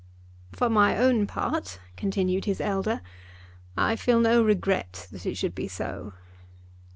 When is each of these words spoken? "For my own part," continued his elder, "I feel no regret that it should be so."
"For 0.51 0.67
my 0.67 0.97
own 0.97 1.27
part," 1.27 1.77
continued 1.95 2.45
his 2.45 2.59
elder, 2.59 3.01
"I 3.77 3.95
feel 3.95 4.19
no 4.19 4.41
regret 4.43 5.07
that 5.11 5.27
it 5.27 5.35
should 5.35 5.53
be 5.53 5.67
so." 5.67 6.13